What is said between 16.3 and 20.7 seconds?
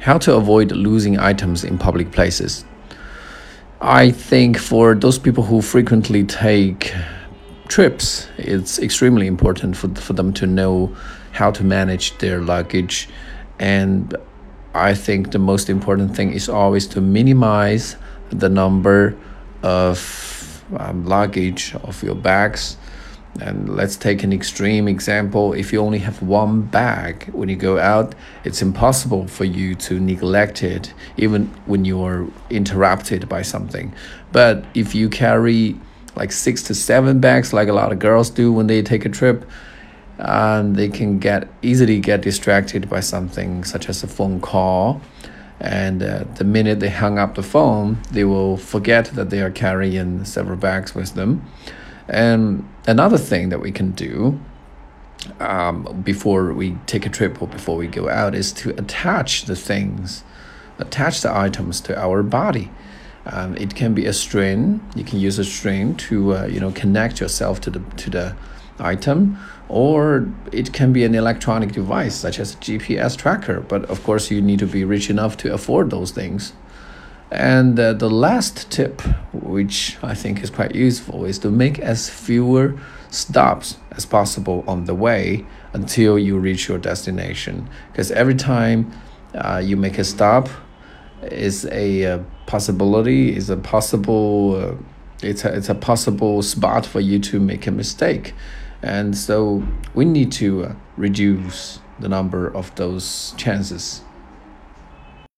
is always to minimize the number of